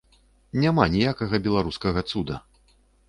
Няма 0.61 0.87
ніякага 0.95 1.41
беларускага 1.45 2.05
цуда. 2.13 2.43